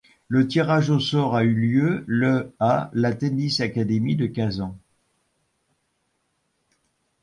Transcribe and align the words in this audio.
Le 0.29 0.47
tirage 0.47 0.89
au 0.89 0.99
sort 0.99 1.35
a 1.35 1.43
eu 1.43 1.53
lieu 1.53 2.03
le 2.07 2.55
à 2.59 2.89
la 2.91 3.13
Tennis 3.13 3.59
Academy 3.59 4.15
de 4.15 4.25
Kazan. 4.25 4.75